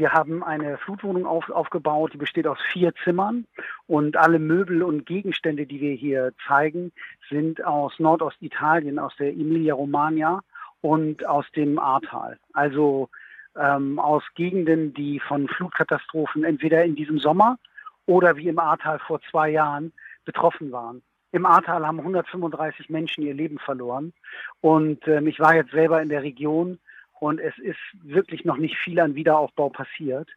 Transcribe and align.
Wir 0.00 0.14
haben 0.14 0.42
eine 0.42 0.78
Flutwohnung 0.78 1.26
auf, 1.26 1.50
aufgebaut, 1.50 2.14
die 2.14 2.16
besteht 2.16 2.46
aus 2.46 2.56
vier 2.72 2.94
Zimmern 3.04 3.44
und 3.86 4.16
alle 4.16 4.38
Möbel 4.38 4.82
und 4.82 5.04
Gegenstände, 5.04 5.66
die 5.66 5.78
wir 5.78 5.92
hier 5.92 6.32
zeigen, 6.48 6.90
sind 7.28 7.62
aus 7.62 7.98
Nordostitalien, 7.98 8.98
aus 8.98 9.14
der 9.16 9.28
Emilia-Romagna 9.28 10.40
und 10.80 11.26
aus 11.26 11.44
dem 11.54 11.78
Ahrtal. 11.78 12.38
Also 12.54 13.10
ähm, 13.54 13.98
aus 13.98 14.22
Gegenden, 14.36 14.94
die 14.94 15.20
von 15.20 15.48
Flutkatastrophen 15.48 16.44
entweder 16.44 16.82
in 16.82 16.94
diesem 16.96 17.18
Sommer 17.18 17.58
oder 18.06 18.38
wie 18.38 18.48
im 18.48 18.58
Ahrtal 18.58 19.00
vor 19.00 19.20
zwei 19.30 19.50
Jahren 19.50 19.92
betroffen 20.24 20.72
waren. 20.72 21.02
Im 21.32 21.44
Ahrtal 21.44 21.86
haben 21.86 21.98
135 21.98 22.88
Menschen 22.88 23.22
ihr 23.22 23.34
Leben 23.34 23.58
verloren 23.58 24.14
und 24.62 25.06
ähm, 25.06 25.26
ich 25.26 25.40
war 25.40 25.54
jetzt 25.54 25.72
selber 25.72 26.00
in 26.00 26.08
der 26.08 26.22
Region 26.22 26.78
und 27.20 27.38
es 27.38 27.56
ist 27.58 27.78
wirklich 28.02 28.44
noch 28.44 28.56
nicht 28.56 28.76
viel 28.76 28.98
an 28.98 29.14
Wiederaufbau 29.14 29.68
passiert. 29.68 30.28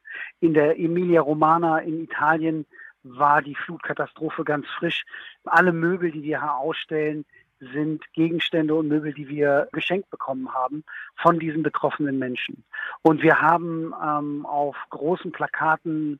In 0.41 0.53
der 0.53 0.77
Emilia 0.77 1.21
Romana 1.21 1.79
in 1.79 2.03
Italien 2.03 2.65
war 3.03 3.41
die 3.41 3.55
Flutkatastrophe 3.55 4.43
ganz 4.43 4.67
frisch. 4.67 5.05
Alle 5.45 5.71
Möbel, 5.71 6.11
die 6.11 6.23
wir 6.23 6.41
hier 6.41 6.55
ausstellen, 6.55 7.25
sind 7.59 8.03
Gegenstände 8.13 8.75
und 8.75 8.89
Möbel, 8.89 9.13
die 9.13 9.29
wir 9.29 9.69
geschenkt 9.71 10.09
bekommen 10.09 10.53
haben 10.53 10.83
von 11.15 11.39
diesen 11.39 11.63
betroffenen 11.63 12.19
Menschen. 12.19 12.65
Und 13.01 13.21
wir 13.21 13.39
haben 13.39 13.93
ähm, 14.05 14.45
auf 14.45 14.75
großen 14.89 15.31
Plakaten 15.31 16.19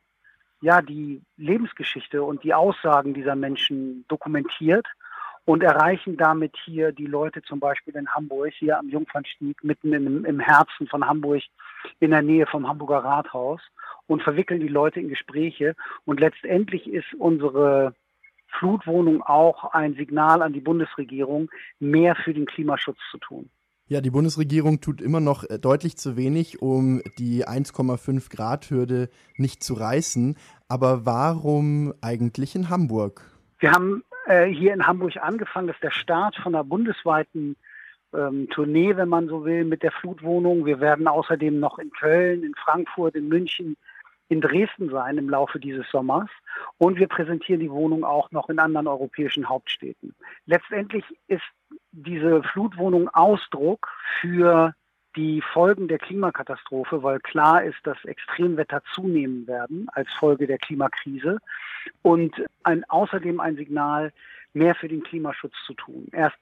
ja 0.61 0.81
die 0.81 1.21
Lebensgeschichte 1.35 2.23
und 2.23 2.43
die 2.45 2.53
Aussagen 2.53 3.13
dieser 3.13 3.35
Menschen 3.35 4.05
dokumentiert 4.07 4.88
und 5.45 5.63
erreichen 5.63 6.17
damit 6.17 6.55
hier 6.63 6.91
die 6.91 7.05
Leute 7.05 7.41
zum 7.41 7.59
Beispiel 7.59 7.95
in 7.95 8.07
Hamburg, 8.09 8.53
hier 8.57 8.79
am 8.79 8.89
Jungfernstieg, 8.89 9.63
mitten 9.63 9.93
im, 9.93 10.25
im 10.25 10.39
Herzen 10.39 10.88
von 10.88 11.05
Hamburg, 11.05 11.43
in 11.99 12.11
der 12.11 12.21
Nähe 12.21 12.45
vom 12.45 12.67
Hamburger 12.67 13.03
Rathaus 13.03 13.61
und 14.07 14.21
verwickeln 14.23 14.61
die 14.61 14.67
Leute 14.67 14.99
in 14.99 15.09
Gespräche. 15.09 15.75
Und 16.05 16.19
letztendlich 16.19 16.88
ist 16.88 17.13
unsere 17.17 17.94
Flutwohnung 18.59 19.21
auch 19.21 19.73
ein 19.73 19.95
Signal 19.95 20.41
an 20.41 20.53
die 20.53 20.61
Bundesregierung, 20.61 21.49
mehr 21.80 22.16
für 22.16 22.33
den 22.33 22.45
Klimaschutz 22.45 22.99
zu 23.11 23.17
tun. 23.17 23.49
Ja, 23.88 23.99
die 23.99 24.11
Bundesregierung 24.11 24.80
tut 24.80 25.02
immer 25.02 25.19
noch 25.19 25.44
äh, 25.44 25.59
deutlich 25.59 25.97
zu 25.97 26.16
wenig, 26.16 26.61
um 26.61 27.02
die 27.19 27.45
1,5 27.45 28.30
Grad 28.33 28.69
Hürde 28.69 29.09
nicht 29.36 29.61
zu 29.61 29.73
reißen. 29.73 30.38
Aber 30.69 31.05
warum 31.05 31.94
eigentlich 32.02 32.55
in 32.55 32.69
Hamburg? 32.69 33.33
Wir 33.64 33.72
haben 33.72 34.03
äh, 34.25 34.47
hier 34.47 34.73
in 34.73 34.88
Hamburg 34.88 35.16
angefangen. 35.22 35.67
Das 35.67 35.78
ist 35.78 35.83
der 35.83 35.92
Start 35.92 36.36
von 36.36 36.53
einer 36.53 36.66
bundesweiten 36.66 37.56
ähm, 38.14 38.50
Tournee, 38.50 38.97
wenn 38.97 39.08
man 39.08 39.30
so 39.30 39.45
will, 39.45 39.64
mit 39.64 39.83
der 39.83 39.94
Flutwohnung. 39.94 40.66
Wir 40.66 40.81
werden 40.81 41.08
außerdem 41.08 41.61
noch 41.61 41.80
in 41.80 41.89
Köln, 41.92 42.44
in 42.44 42.55
Frankfurt, 42.55 43.16
in 43.16 43.30
München, 43.30 43.78
in 44.28 44.42
Dresden 44.42 44.89
sein 44.89 45.17
im 45.17 45.30
Laufe 45.30 45.61
dieses 45.61 45.89
Sommers. 45.89 46.30
Und 46.78 47.00
wir 47.00 47.08
präsentieren 47.08 47.61
die 47.61 47.72
Wohnung 47.72 48.03
auch 48.03 48.31
noch 48.31 48.50
in 48.50 48.59
anderen 48.59 48.88
europäischen 48.88 49.47
Hauptstädten. 49.47 50.14
Letztendlich 50.45 51.05
ist 51.30 51.45
diese 51.94 52.44
Flutwohnung 52.44 53.08
Ausdruck 53.14 53.88
für 54.20 54.75
die 55.16 55.42
Folgen 55.42 55.88
der 55.88 56.00
Klimakatastrophe, 56.00 57.03
weil 57.03 57.19
klar 57.19 57.64
ist, 57.64 57.78
dass 57.83 58.03
Extremwetter 58.06 58.81
zunehmen 58.94 59.47
werden 59.47 59.88
als 59.94 60.11
Folge 60.14 60.47
der 60.47 60.58
Klimakrise 60.58 61.38
und 62.02 62.44
ein, 62.64 62.83
außerdem 62.89 63.39
ein 63.39 63.55
Signal, 63.55 64.11
mehr 64.53 64.75
für 64.75 64.88
den 64.88 65.03
Klimaschutz 65.03 65.53
zu 65.66 65.73
tun. 65.73 66.08
Erst 66.11 66.38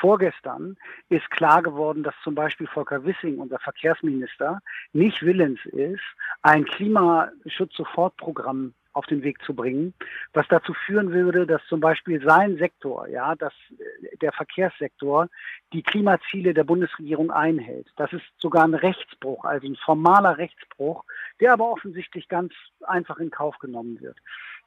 vorgestern 0.00 0.76
ist 1.08 1.28
klar 1.30 1.62
geworden, 1.62 2.02
dass 2.02 2.14
zum 2.22 2.34
Beispiel 2.34 2.66
Volker 2.66 3.04
Wissing, 3.04 3.38
unser 3.38 3.58
Verkehrsminister, 3.58 4.60
nicht 4.92 5.22
willens 5.22 5.64
ist, 5.66 6.02
ein 6.42 6.64
Klimaschutz-Sofortprogramm 6.64 8.74
auf 8.94 9.06
den 9.06 9.22
Weg 9.22 9.42
zu 9.42 9.54
bringen, 9.54 9.92
was 10.32 10.46
dazu 10.48 10.72
führen 10.72 11.12
würde, 11.12 11.46
dass 11.46 11.60
zum 11.66 11.80
Beispiel 11.80 12.22
sein 12.24 12.56
Sektor, 12.56 13.08
ja, 13.08 13.34
dass 13.34 13.52
äh, 13.78 14.16
der 14.18 14.32
Verkehrssektor 14.32 15.28
die 15.72 15.82
Klimaziele 15.82 16.54
der 16.54 16.64
Bundesregierung 16.64 17.30
einhält. 17.30 17.88
Das 17.96 18.12
ist 18.12 18.24
sogar 18.38 18.64
ein 18.64 18.74
Rechtsbruch, 18.74 19.44
also 19.44 19.66
ein 19.66 19.76
formaler 19.76 20.38
Rechtsbruch, 20.38 21.04
der 21.40 21.52
aber 21.52 21.70
offensichtlich 21.70 22.28
ganz 22.28 22.52
einfach 22.86 23.18
in 23.18 23.30
Kauf 23.30 23.58
genommen 23.58 24.00
wird. 24.00 24.16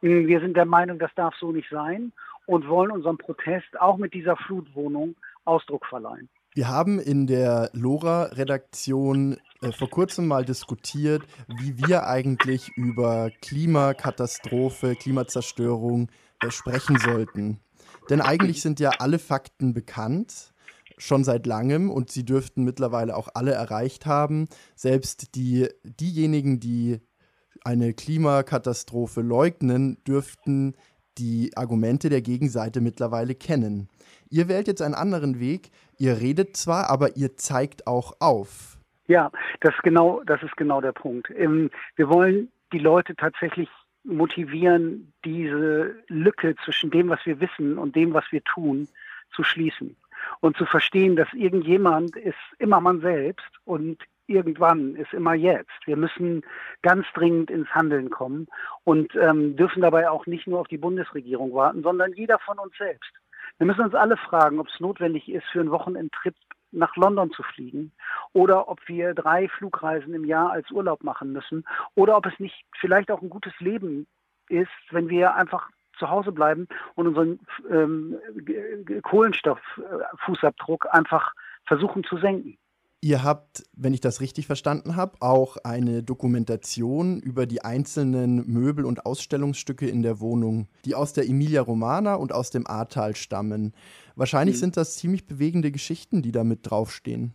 Hm, 0.01 0.27
wir 0.27 0.39
sind 0.41 0.55
der 0.55 0.65
Meinung, 0.65 0.99
das 0.99 1.13
darf 1.15 1.35
so 1.39 1.51
nicht 1.51 1.69
sein 1.69 2.11
und 2.45 2.67
wollen 2.67 2.91
unserem 2.91 3.17
Protest 3.17 3.79
auch 3.79 3.97
mit 3.97 4.13
dieser 4.13 4.35
Flutwohnung 4.35 5.15
Ausdruck 5.45 5.85
verleihen. 5.85 6.29
Wir 6.53 6.69
haben 6.69 6.99
in 6.99 7.27
der 7.27 7.69
LoRa-Redaktion 7.73 9.37
äh, 9.61 9.71
vor 9.71 9.89
kurzem 9.89 10.27
mal 10.27 10.45
diskutiert, 10.45 11.23
wie 11.47 11.77
wir 11.77 12.07
eigentlich 12.07 12.69
über 12.75 13.31
Klimakatastrophe, 13.41 14.95
Klimazerstörung 14.95 16.09
äh, 16.41 16.51
sprechen 16.51 16.97
sollten. 16.99 17.59
Denn 18.09 18.21
eigentlich 18.21 18.61
sind 18.61 18.79
ja 18.79 18.91
alle 18.99 19.19
Fakten 19.19 19.73
bekannt, 19.73 20.53
schon 20.97 21.23
seit 21.23 21.45
langem, 21.45 21.89
und 21.89 22.11
sie 22.11 22.25
dürften 22.25 22.63
mittlerweile 22.63 23.15
auch 23.15 23.29
alle 23.33 23.51
erreicht 23.51 24.05
haben. 24.05 24.47
Selbst 24.75 25.35
die, 25.35 25.67
diejenigen, 25.83 26.59
die 26.59 26.99
eine 27.63 27.93
Klimakatastrophe 27.93 29.21
leugnen, 29.21 29.97
dürften 30.05 30.75
die 31.17 31.55
Argumente 31.57 32.09
der 32.09 32.21
Gegenseite 32.21 32.79
mittlerweile 32.79 33.35
kennen. 33.35 33.89
Ihr 34.29 34.47
wählt 34.47 34.67
jetzt 34.67 34.81
einen 34.81 34.93
anderen 34.93 35.39
Weg. 35.39 35.71
Ihr 35.97 36.19
redet 36.19 36.55
zwar, 36.55 36.89
aber 36.89 37.17
ihr 37.17 37.35
zeigt 37.37 37.87
auch 37.87 38.13
auf. 38.19 38.76
Ja, 39.07 39.31
das 39.61 39.73
genau, 39.83 40.21
das 40.25 40.43
ist 40.43 40.57
genau 40.57 40.81
der 40.81 40.91
Punkt. 40.91 41.31
Ähm, 41.35 41.71
wir 41.95 42.09
wollen 42.09 42.51
die 42.73 42.79
Leute 42.79 43.15
tatsächlich 43.15 43.69
motivieren, 44.03 45.13
diese 45.25 45.95
Lücke 46.07 46.55
zwischen 46.63 46.91
dem, 46.91 47.09
was 47.09 47.25
wir 47.25 47.39
wissen 47.39 47.77
und 47.77 47.95
dem, 47.95 48.13
was 48.13 48.25
wir 48.31 48.43
tun, 48.43 48.87
zu 49.33 49.43
schließen 49.43 49.95
und 50.39 50.57
zu 50.57 50.65
verstehen, 50.65 51.15
dass 51.15 51.31
irgendjemand 51.33 52.15
ist 52.15 52.35
immer 52.59 52.81
man 52.81 53.01
selbst 53.01 53.49
und 53.65 54.01
irgendwann 54.27 54.95
ist 54.95 55.13
immer 55.13 55.33
jetzt. 55.33 55.85
Wir 55.85 55.95
müssen 55.95 56.43
ganz 56.81 57.05
dringend 57.13 57.49
ins 57.49 57.69
Handeln 57.69 58.09
kommen 58.09 58.47
und 58.83 59.15
ähm, 59.15 59.55
dürfen 59.55 59.81
dabei 59.81 60.09
auch 60.09 60.25
nicht 60.25 60.47
nur 60.47 60.59
auf 60.59 60.67
die 60.67 60.77
Bundesregierung 60.77 61.53
warten, 61.53 61.81
sondern 61.81 62.13
jeder 62.13 62.39
von 62.39 62.59
uns 62.59 62.75
selbst. 62.77 63.11
Wir 63.57 63.67
müssen 63.67 63.85
uns 63.85 63.95
alle 63.95 64.17
fragen, 64.17 64.59
ob 64.59 64.67
es 64.67 64.79
notwendig 64.79 65.29
ist, 65.29 65.47
für 65.47 65.61
einen 65.61 65.71
Wochenendtrip 65.71 66.35
nach 66.77 66.95
London 66.95 67.31
zu 67.31 67.43
fliegen 67.43 67.91
oder 68.33 68.69
ob 68.69 68.87
wir 68.87 69.13
drei 69.13 69.49
Flugreisen 69.49 70.13
im 70.13 70.25
Jahr 70.25 70.51
als 70.51 70.69
Urlaub 70.71 71.03
machen 71.03 71.33
müssen 71.33 71.65
oder 71.95 72.15
ob 72.17 72.25
es 72.25 72.39
nicht 72.39 72.65
vielleicht 72.79 73.11
auch 73.11 73.21
ein 73.21 73.29
gutes 73.29 73.53
Leben 73.59 74.07
ist, 74.49 74.71
wenn 74.91 75.09
wir 75.09 75.35
einfach 75.35 75.69
zu 75.97 76.09
Hause 76.09 76.31
bleiben 76.31 76.67
und 76.95 77.07
unseren 77.07 77.39
ähm, 77.69 78.17
Kohlenstofffußabdruck 79.01 80.87
einfach 80.93 81.33
versuchen 81.65 82.03
zu 82.03 82.17
senken. 82.17 82.57
Ihr 82.99 83.23
habt, 83.23 83.63
wenn 83.75 83.93
ich 83.93 84.01
das 84.01 84.21
richtig 84.21 84.47
verstanden 84.47 84.95
habe, 84.95 85.17
auch 85.21 85.57
eine 85.63 86.01
Dokumentation 86.01 87.19
über 87.19 87.45
die 87.45 87.61
einzelnen 87.61 88.47
Möbel 88.47 88.85
und 88.85 89.05
Ausstellungsstücke 89.05 89.87
in 89.87 90.01
der 90.01 90.19
Wohnung, 90.19 90.67
die 90.83 90.95
aus 90.95 91.13
der 91.13 91.25
Emilia 91.25 91.61
Romana 91.61 92.15
und 92.15 92.33
aus 92.33 92.49
dem 92.49 92.65
Ahrtal 92.65 93.15
stammen. 93.15 93.73
Wahrscheinlich 94.15 94.55
mhm. 94.55 94.61
sind 94.61 94.77
das 94.77 94.97
ziemlich 94.97 95.27
bewegende 95.27 95.71
Geschichten, 95.71 96.23
die 96.23 96.31
da 96.31 96.43
mit 96.43 96.69
draufstehen. 96.69 97.33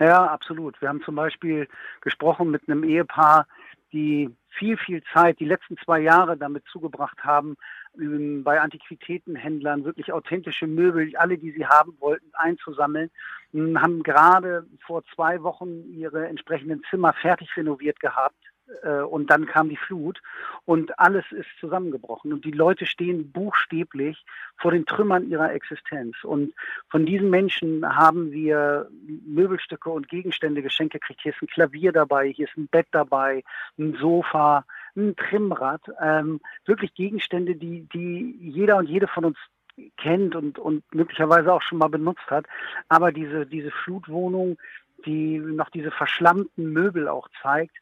Ja, 0.00 0.26
absolut. 0.26 0.80
Wir 0.80 0.88
haben 0.88 1.02
zum 1.02 1.14
Beispiel 1.14 1.68
gesprochen 2.00 2.50
mit 2.50 2.66
einem 2.66 2.82
Ehepaar, 2.82 3.46
die 3.92 4.30
viel, 4.58 4.76
viel 4.76 5.02
Zeit, 5.12 5.40
die 5.40 5.44
letzten 5.44 5.76
zwei 5.78 6.00
Jahre 6.00 6.36
damit 6.36 6.64
zugebracht 6.66 7.24
haben, 7.24 7.56
ähm, 7.98 8.44
bei 8.44 8.60
Antiquitätenhändlern 8.60 9.84
wirklich 9.84 10.12
authentische 10.12 10.66
Möbel, 10.66 11.14
alle, 11.16 11.38
die 11.38 11.52
sie 11.52 11.66
haben 11.66 11.96
wollten, 12.00 12.30
einzusammeln. 12.34 13.10
Hm, 13.52 13.80
haben 13.80 14.02
gerade 14.02 14.66
vor 14.86 15.04
zwei 15.14 15.42
Wochen 15.42 15.84
ihre 15.92 16.26
entsprechenden 16.28 16.82
Zimmer 16.90 17.12
fertig 17.12 17.56
renoviert 17.56 18.00
gehabt. 18.00 18.51
Äh, 18.82 19.00
und 19.02 19.30
dann 19.30 19.46
kam 19.46 19.68
die 19.68 19.76
Flut 19.76 20.20
und 20.64 20.98
alles 20.98 21.24
ist 21.30 21.48
zusammengebrochen. 21.60 22.32
Und 22.32 22.44
die 22.44 22.50
Leute 22.52 22.86
stehen 22.86 23.32
buchstäblich 23.32 24.24
vor 24.56 24.72
den 24.72 24.86
Trümmern 24.86 25.28
ihrer 25.28 25.52
Existenz. 25.52 26.16
Und 26.22 26.54
von 26.88 27.06
diesen 27.06 27.30
Menschen 27.30 27.84
haben 27.96 28.32
wir 28.32 28.88
Möbelstücke 29.26 29.90
und 29.90 30.08
Gegenstände 30.08 30.62
geschenkt 30.62 30.92
gekriegt. 30.92 31.20
Hier 31.22 31.32
ist 31.32 31.42
ein 31.42 31.48
Klavier 31.48 31.92
dabei, 31.92 32.28
hier 32.28 32.46
ist 32.48 32.56
ein 32.56 32.68
Bett 32.68 32.86
dabei, 32.92 33.42
ein 33.78 33.94
Sofa, 33.94 34.64
ein 34.96 35.16
Trimmrad, 35.16 35.82
ähm, 36.00 36.40
wirklich 36.66 36.94
Gegenstände, 36.94 37.56
die, 37.56 37.88
die 37.92 38.36
jeder 38.40 38.76
und 38.76 38.88
jede 38.88 39.08
von 39.08 39.24
uns 39.24 39.38
kennt 39.96 40.36
und, 40.36 40.58
und 40.58 40.84
möglicherweise 40.94 41.52
auch 41.52 41.62
schon 41.62 41.78
mal 41.78 41.88
benutzt 41.88 42.28
hat. 42.28 42.46
Aber 42.88 43.10
diese, 43.10 43.46
diese 43.46 43.70
Flutwohnung, 43.70 44.58
die 45.06 45.38
noch 45.38 45.70
diese 45.70 45.90
verschlammten 45.90 46.72
Möbel 46.72 47.08
auch 47.08 47.28
zeigt, 47.42 47.74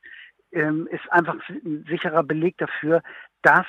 ähm, 0.52 0.88
ist 0.90 1.10
einfach 1.12 1.36
ein 1.48 1.84
sicherer 1.88 2.22
Beleg 2.22 2.58
dafür, 2.58 3.02
dass 3.42 3.66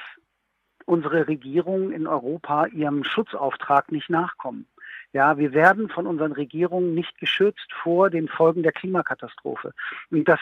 unsere 0.85 1.27
Regierungen 1.27 1.91
in 1.91 2.07
Europa 2.07 2.65
ihrem 2.67 3.03
Schutzauftrag 3.03 3.91
nicht 3.91 4.09
nachkommen. 4.09 4.67
Ja, 5.13 5.37
wir 5.37 5.53
werden 5.53 5.89
von 5.89 6.07
unseren 6.07 6.31
Regierungen 6.31 6.93
nicht 6.93 7.17
geschützt 7.19 7.71
vor 7.83 8.09
den 8.09 8.27
Folgen 8.27 8.63
der 8.63 8.71
Klimakatastrophe. 8.71 9.73
Und 10.09 10.27
das 10.27 10.39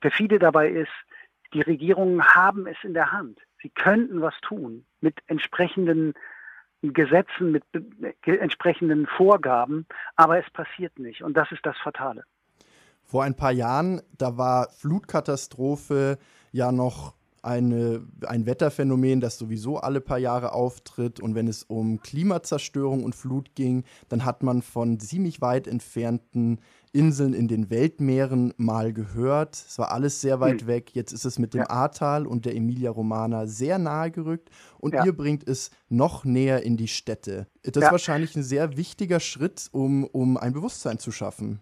perfide 0.00 0.38
dabei 0.38 0.68
ist, 0.70 0.92
Die 1.54 1.60
Regierungen 1.60 2.22
haben 2.22 2.66
es 2.66 2.76
in 2.82 2.94
der 2.94 3.12
Hand. 3.12 3.38
Sie 3.62 3.70
könnten 3.70 4.20
was 4.20 4.34
tun 4.40 4.84
mit 5.00 5.20
entsprechenden 5.26 6.14
Gesetzen, 6.82 7.52
mit 7.52 7.64
entsprechenden 8.26 9.06
Vorgaben, 9.06 9.86
aber 10.16 10.38
es 10.38 10.50
passiert 10.50 10.98
nicht. 10.98 11.22
Und 11.22 11.36
das 11.36 11.50
ist 11.52 11.64
das 11.64 11.76
Fatale. 11.78 12.24
Vor 13.06 13.22
ein 13.22 13.34
paar 13.34 13.52
Jahren, 13.52 14.02
da 14.18 14.36
war 14.36 14.68
Flutkatastrophe 14.70 16.18
ja 16.52 16.72
noch 16.72 17.14
eine, 17.46 18.02
ein 18.26 18.44
Wetterphänomen, 18.44 19.20
das 19.20 19.38
sowieso 19.38 19.78
alle 19.78 20.00
paar 20.00 20.18
Jahre 20.18 20.52
auftritt. 20.52 21.20
Und 21.20 21.36
wenn 21.36 21.46
es 21.46 21.62
um 21.62 22.00
Klimazerstörung 22.00 23.04
und 23.04 23.14
Flut 23.14 23.54
ging, 23.54 23.84
dann 24.08 24.24
hat 24.24 24.42
man 24.42 24.62
von 24.62 24.98
ziemlich 24.98 25.40
weit 25.40 25.68
entfernten 25.68 26.58
Inseln 26.92 27.34
in 27.34 27.46
den 27.46 27.70
Weltmeeren 27.70 28.52
mal 28.56 28.92
gehört. 28.92 29.54
Es 29.54 29.78
war 29.78 29.92
alles 29.92 30.20
sehr 30.20 30.40
weit 30.40 30.62
hm. 30.62 30.66
weg. 30.66 30.90
Jetzt 30.94 31.12
ist 31.12 31.24
es 31.24 31.38
mit 31.38 31.54
dem 31.54 31.60
ja. 31.60 31.70
Ahrtal 31.70 32.26
und 32.26 32.46
der 32.46 32.56
Emilia 32.56 32.90
Romana 32.90 33.46
sehr 33.46 33.78
nahe 33.78 34.10
gerückt. 34.10 34.50
Und 34.78 34.94
ja. 34.94 35.04
ihr 35.04 35.16
bringt 35.16 35.48
es 35.48 35.70
noch 35.88 36.24
näher 36.24 36.64
in 36.64 36.76
die 36.76 36.88
Städte. 36.88 37.46
Das 37.62 37.82
ja. 37.82 37.88
ist 37.88 37.92
wahrscheinlich 37.92 38.34
ein 38.34 38.42
sehr 38.42 38.76
wichtiger 38.76 39.20
Schritt, 39.20 39.68
um, 39.70 40.04
um 40.04 40.36
ein 40.36 40.52
Bewusstsein 40.52 40.98
zu 40.98 41.12
schaffen. 41.12 41.60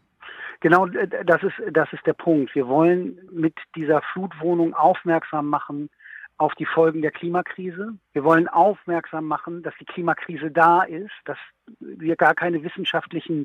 Genau, 0.64 0.86
das 0.86 1.42
ist, 1.42 1.60
das 1.72 1.92
ist 1.92 2.06
der 2.06 2.14
Punkt. 2.14 2.54
Wir 2.54 2.66
wollen 2.66 3.18
mit 3.30 3.52
dieser 3.76 4.00
Flutwohnung 4.00 4.72
aufmerksam 4.72 5.50
machen 5.50 5.90
auf 6.38 6.54
die 6.54 6.64
Folgen 6.64 7.02
der 7.02 7.10
Klimakrise. 7.10 7.92
Wir 8.14 8.24
wollen 8.24 8.48
aufmerksam 8.48 9.26
machen, 9.26 9.62
dass 9.62 9.74
die 9.78 9.84
Klimakrise 9.84 10.50
da 10.50 10.80
ist, 10.80 11.12
dass 11.26 11.36
wir 11.80 12.16
gar 12.16 12.34
keine 12.34 12.64
wissenschaftlichen 12.64 13.44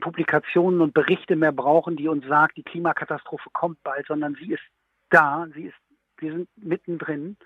Publikationen 0.00 0.80
und 0.80 0.94
Berichte 0.94 1.36
mehr 1.36 1.52
brauchen, 1.52 1.96
die 1.96 2.08
uns 2.08 2.26
sagen, 2.26 2.54
die 2.56 2.62
Klimakatastrophe 2.62 3.50
kommt 3.52 3.82
bald, 3.82 4.06
sondern 4.06 4.34
sie 4.36 4.54
ist 4.54 4.64
da, 5.10 5.46
sie 5.54 5.64
ist, 5.64 5.76
wir 6.20 6.32
sind 6.32 6.48
mittendrin. 6.56 7.36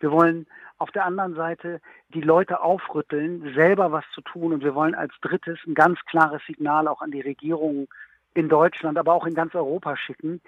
Wir 0.00 0.10
wollen 0.10 0.48
auf 0.78 0.90
der 0.90 1.04
anderen 1.04 1.36
Seite 1.36 1.80
die 2.08 2.20
Leute 2.20 2.60
aufrütteln, 2.60 3.54
selber 3.54 3.92
was 3.92 4.04
zu 4.12 4.22
tun 4.22 4.52
und 4.52 4.64
wir 4.64 4.74
wollen 4.74 4.96
als 4.96 5.14
drittes 5.20 5.60
ein 5.68 5.74
ganz 5.74 6.00
klares 6.06 6.42
Signal 6.48 6.88
auch 6.88 7.00
an 7.00 7.12
die 7.12 7.20
Regierung 7.20 7.86
in 8.34 8.48
Deutschland, 8.48 8.98
aber 8.98 9.12
auch 9.14 9.26
in 9.26 9.34
ganz 9.34 9.54
Europa 9.54 9.96
schicken, 9.96 10.40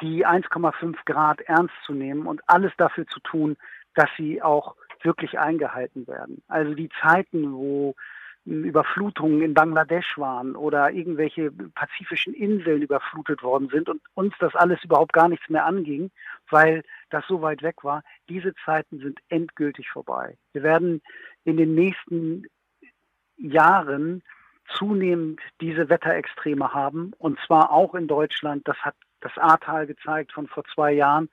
die 0.00 0.26
1,5 0.26 0.96
Grad 1.04 1.40
ernst 1.42 1.74
zu 1.84 1.92
nehmen 1.92 2.26
und 2.26 2.42
alles 2.46 2.72
dafür 2.76 3.06
zu 3.06 3.20
tun, 3.20 3.56
dass 3.94 4.10
sie 4.16 4.42
auch 4.42 4.74
wirklich 5.02 5.38
eingehalten 5.38 6.06
werden. 6.06 6.42
Also 6.48 6.74
die 6.74 6.88
Zeiten, 7.00 7.52
wo 7.52 7.94
Überflutungen 8.46 9.40
in 9.40 9.54
Bangladesch 9.54 10.18
waren 10.18 10.54
oder 10.54 10.90
irgendwelche 10.90 11.50
pazifischen 11.50 12.34
Inseln 12.34 12.82
überflutet 12.82 13.42
worden 13.42 13.68
sind 13.70 13.88
und 13.88 14.02
uns 14.14 14.34
das 14.38 14.54
alles 14.54 14.84
überhaupt 14.84 15.14
gar 15.14 15.28
nichts 15.28 15.48
mehr 15.48 15.64
anging, 15.64 16.10
weil 16.50 16.82
das 17.08 17.24
so 17.26 17.40
weit 17.40 17.62
weg 17.62 17.84
war, 17.84 18.02
diese 18.28 18.54
Zeiten 18.64 18.98
sind 18.98 19.20
endgültig 19.30 19.88
vorbei. 19.88 20.36
Wir 20.52 20.62
werden 20.62 21.00
in 21.44 21.56
den 21.56 21.74
nächsten 21.74 22.46
Jahren 23.38 24.22
zunehmend 24.76 25.40
diese 25.60 25.88
Wetterextreme 25.88 26.72
haben 26.72 27.12
und 27.18 27.38
zwar 27.46 27.70
auch 27.70 27.94
in 27.94 28.08
Deutschland. 28.08 28.66
Das 28.66 28.76
hat 28.78 28.94
das 29.20 29.36
Ahrtal 29.38 29.86
gezeigt 29.86 30.32
von 30.32 30.46
vor 30.46 30.64
zwei 30.74 30.92
Jahren. 30.92 31.28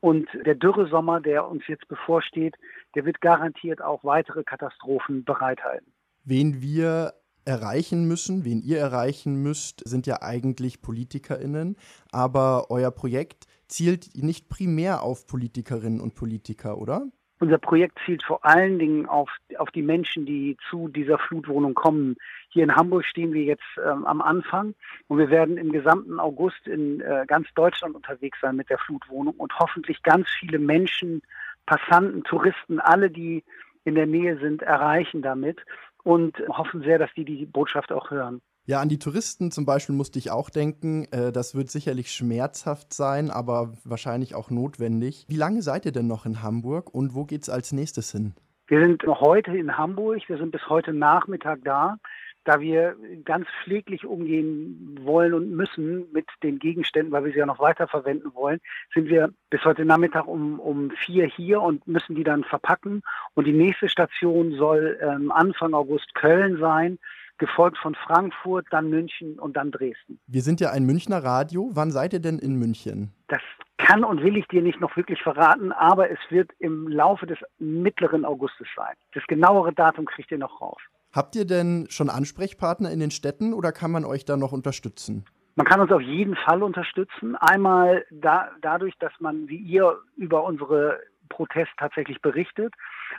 Und 0.00 0.28
der 0.44 0.56
Dürresommer, 0.56 1.20
der 1.20 1.46
uns 1.46 1.62
jetzt 1.68 1.86
bevorsteht, 1.86 2.56
der 2.94 3.04
wird 3.04 3.20
garantiert 3.20 3.82
auch 3.82 4.02
weitere 4.02 4.42
Katastrophen 4.42 5.24
bereithalten. 5.24 5.92
Wen 6.24 6.60
wir 6.60 7.14
erreichen 7.44 8.06
müssen, 8.06 8.44
wen 8.44 8.62
ihr 8.62 8.78
erreichen 8.78 9.42
müsst, 9.42 9.82
sind 9.88 10.06
ja 10.06 10.22
eigentlich 10.22 10.82
PolitikerInnen. 10.82 11.76
Aber 12.10 12.70
euer 12.70 12.90
Projekt 12.90 13.46
zielt 13.68 14.16
nicht 14.16 14.48
primär 14.48 15.02
auf 15.02 15.26
Politikerinnen 15.26 16.00
und 16.00 16.14
Politiker, 16.14 16.78
oder? 16.78 17.06
Unser 17.42 17.58
Projekt 17.58 17.98
zielt 18.06 18.22
vor 18.22 18.44
allen 18.44 18.78
Dingen 18.78 19.06
auf, 19.06 19.28
auf 19.58 19.68
die 19.72 19.82
Menschen, 19.82 20.24
die 20.24 20.56
zu 20.70 20.86
dieser 20.86 21.18
Flutwohnung 21.18 21.74
kommen. 21.74 22.14
Hier 22.50 22.62
in 22.62 22.76
Hamburg 22.76 23.04
stehen 23.04 23.32
wir 23.32 23.42
jetzt 23.42 23.66
ähm, 23.84 24.06
am 24.06 24.20
Anfang 24.20 24.76
und 25.08 25.18
wir 25.18 25.28
werden 25.28 25.56
im 25.56 25.72
gesamten 25.72 26.20
August 26.20 26.68
in 26.68 27.00
äh, 27.00 27.24
ganz 27.26 27.48
Deutschland 27.56 27.96
unterwegs 27.96 28.38
sein 28.40 28.54
mit 28.54 28.70
der 28.70 28.78
Flutwohnung 28.78 29.34
und 29.34 29.58
hoffentlich 29.58 30.04
ganz 30.04 30.28
viele 30.38 30.60
Menschen, 30.60 31.20
Passanten, 31.66 32.22
Touristen, 32.22 32.78
alle, 32.78 33.10
die 33.10 33.42
in 33.82 33.96
der 33.96 34.06
Nähe 34.06 34.38
sind, 34.38 34.62
erreichen 34.62 35.20
damit 35.20 35.66
und 36.04 36.38
hoffen 36.48 36.82
sehr, 36.82 37.00
dass 37.00 37.12
die 37.14 37.24
die 37.24 37.44
Botschaft 37.44 37.90
auch 37.90 38.12
hören. 38.12 38.40
Ja, 38.64 38.80
an 38.80 38.88
die 38.88 38.98
Touristen 38.98 39.50
zum 39.50 39.66
Beispiel 39.66 39.94
musste 39.94 40.18
ich 40.18 40.30
auch 40.30 40.48
denken. 40.48 41.06
Äh, 41.10 41.32
das 41.32 41.54
wird 41.54 41.70
sicherlich 41.70 42.12
schmerzhaft 42.12 42.94
sein, 42.94 43.30
aber 43.30 43.72
wahrscheinlich 43.84 44.34
auch 44.34 44.50
notwendig. 44.50 45.26
Wie 45.28 45.36
lange 45.36 45.62
seid 45.62 45.84
ihr 45.84 45.92
denn 45.92 46.06
noch 46.06 46.26
in 46.26 46.42
Hamburg 46.42 46.94
und 46.94 47.14
wo 47.14 47.24
geht 47.24 47.42
es 47.42 47.48
als 47.48 47.72
nächstes 47.72 48.12
hin? 48.12 48.34
Wir 48.68 48.80
sind 48.80 49.02
heute 49.04 49.56
in 49.56 49.76
Hamburg. 49.76 50.22
Wir 50.28 50.38
sind 50.38 50.52
bis 50.52 50.68
heute 50.68 50.92
Nachmittag 50.92 51.60
da 51.64 51.96
da 52.44 52.60
wir 52.60 52.96
ganz 53.24 53.46
pfleglich 53.62 54.04
umgehen 54.04 54.98
wollen 55.02 55.32
und 55.34 55.50
müssen 55.52 56.10
mit 56.12 56.26
den 56.42 56.58
Gegenständen, 56.58 57.12
weil 57.12 57.24
wir 57.24 57.32
sie 57.32 57.38
ja 57.38 57.46
noch 57.46 57.60
weiter 57.60 57.86
verwenden 57.86 58.34
wollen, 58.34 58.58
sind 58.92 59.08
wir 59.08 59.32
bis 59.50 59.64
heute 59.64 59.84
Nachmittag 59.84 60.26
um, 60.26 60.58
um 60.58 60.90
vier 60.90 61.26
hier 61.26 61.60
und 61.60 61.86
müssen 61.86 62.16
die 62.16 62.24
dann 62.24 62.44
verpacken. 62.44 63.02
Und 63.34 63.46
die 63.46 63.52
nächste 63.52 63.88
Station 63.88 64.56
soll 64.56 64.98
ähm, 65.00 65.30
Anfang 65.30 65.74
August 65.74 66.14
Köln 66.14 66.58
sein 66.58 66.98
gefolgt 67.38 67.78
von 67.78 67.94
Frankfurt, 67.94 68.66
dann 68.70 68.88
München 68.88 69.38
und 69.38 69.56
dann 69.56 69.70
Dresden. 69.70 70.20
Wir 70.26 70.42
sind 70.42 70.60
ja 70.60 70.70
ein 70.70 70.84
Münchner 70.84 71.24
Radio. 71.24 71.70
Wann 71.72 71.90
seid 71.90 72.12
ihr 72.12 72.20
denn 72.20 72.38
in 72.38 72.56
München? 72.56 73.12
Das 73.28 73.40
kann 73.78 74.04
und 74.04 74.22
will 74.22 74.36
ich 74.36 74.46
dir 74.48 74.62
nicht 74.62 74.80
noch 74.80 74.96
wirklich 74.96 75.20
verraten, 75.22 75.72
aber 75.72 76.10
es 76.10 76.18
wird 76.30 76.50
im 76.58 76.88
Laufe 76.88 77.26
des 77.26 77.38
mittleren 77.58 78.24
Augustes 78.24 78.68
sein. 78.76 78.94
Das 79.12 79.24
genauere 79.26 79.72
Datum 79.72 80.06
kriegt 80.06 80.30
ihr 80.30 80.38
noch 80.38 80.60
raus. 80.60 80.80
Habt 81.12 81.36
ihr 81.36 81.44
denn 81.44 81.86
schon 81.90 82.08
Ansprechpartner 82.08 82.90
in 82.90 83.00
den 83.00 83.10
Städten 83.10 83.52
oder 83.52 83.72
kann 83.72 83.90
man 83.90 84.04
euch 84.04 84.24
da 84.24 84.36
noch 84.36 84.52
unterstützen? 84.52 85.24
Man 85.56 85.66
kann 85.66 85.80
uns 85.80 85.92
auf 85.92 86.00
jeden 86.00 86.36
Fall 86.36 86.62
unterstützen. 86.62 87.36
Einmal 87.36 88.06
da, 88.10 88.50
dadurch, 88.62 88.94
dass 88.98 89.12
man 89.20 89.48
wie 89.48 89.58
ihr 89.58 89.98
über 90.16 90.44
unsere 90.44 91.00
Protest 91.28 91.70
tatsächlich 91.76 92.22
berichtet. 92.22 92.72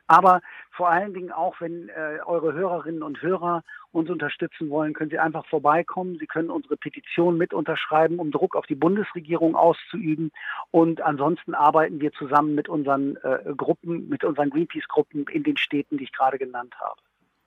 Aber 0.07 0.41
vor 0.71 0.89
allen 0.89 1.13
Dingen 1.13 1.31
auch, 1.31 1.59
wenn 1.59 1.89
äh, 1.89 2.19
eure 2.25 2.53
Hörerinnen 2.53 3.03
und 3.03 3.21
Hörer 3.21 3.63
uns 3.91 4.09
unterstützen 4.09 4.69
wollen, 4.69 4.93
können 4.93 5.11
Sie 5.11 5.19
einfach 5.19 5.45
vorbeikommen. 5.45 6.17
Sie 6.19 6.25
können 6.25 6.49
unsere 6.49 6.77
Petition 6.77 7.37
mit 7.37 7.53
unterschreiben, 7.53 8.19
um 8.19 8.31
Druck 8.31 8.55
auf 8.55 8.65
die 8.65 8.75
Bundesregierung 8.75 9.55
auszuüben. 9.55 10.31
Und 10.71 11.01
ansonsten 11.01 11.53
arbeiten 11.53 12.01
wir 12.01 12.11
zusammen 12.13 12.55
mit 12.55 12.69
unseren 12.69 13.17
äh, 13.17 13.53
Gruppen, 13.55 14.09
mit 14.09 14.23
unseren 14.23 14.49
Greenpeace-Gruppen 14.49 15.25
in 15.27 15.43
den 15.43 15.57
Städten, 15.57 15.97
die 15.97 16.05
ich 16.05 16.11
gerade 16.11 16.37
genannt 16.37 16.75
habe. 16.79 16.99